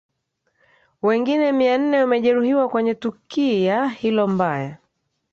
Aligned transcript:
wengine 1.01 1.51
mia 1.51 1.77
nne 1.77 1.97
wamejeruhiwa 1.99 2.69
kwenye 2.69 2.93
tukia 2.93 3.87
hilo 3.89 4.27
mbaya 4.27 4.77